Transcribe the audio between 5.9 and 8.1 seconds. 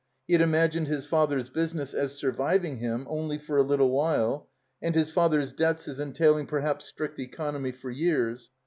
entailing perhaps strict economy for